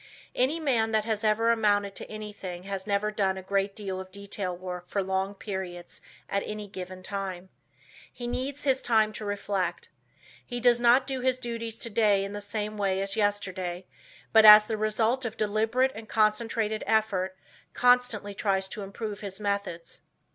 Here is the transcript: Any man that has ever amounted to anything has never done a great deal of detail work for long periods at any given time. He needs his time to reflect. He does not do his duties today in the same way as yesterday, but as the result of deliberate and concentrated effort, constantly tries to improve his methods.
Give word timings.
Any 0.33 0.59
man 0.59 0.93
that 0.93 1.05
has 1.05 1.23
ever 1.23 1.51
amounted 1.51 1.93
to 1.93 2.09
anything 2.09 2.63
has 2.63 2.87
never 2.87 3.11
done 3.11 3.37
a 3.37 3.43
great 3.43 3.75
deal 3.75 3.99
of 3.99 4.11
detail 4.11 4.57
work 4.57 4.87
for 4.89 5.03
long 5.03 5.35
periods 5.35 6.01
at 6.27 6.41
any 6.43 6.67
given 6.67 7.03
time. 7.03 7.49
He 8.11 8.25
needs 8.25 8.63
his 8.63 8.81
time 8.81 9.13
to 9.13 9.25
reflect. 9.25 9.89
He 10.43 10.59
does 10.59 10.79
not 10.79 11.05
do 11.05 11.19
his 11.21 11.37
duties 11.37 11.77
today 11.77 12.25
in 12.25 12.33
the 12.33 12.41
same 12.41 12.77
way 12.79 12.99
as 12.99 13.15
yesterday, 13.15 13.85
but 14.33 14.43
as 14.43 14.65
the 14.65 14.75
result 14.75 15.23
of 15.23 15.37
deliberate 15.37 15.91
and 15.93 16.09
concentrated 16.09 16.83
effort, 16.87 17.37
constantly 17.75 18.33
tries 18.33 18.67
to 18.69 18.81
improve 18.81 19.19
his 19.19 19.39
methods. 19.39 20.01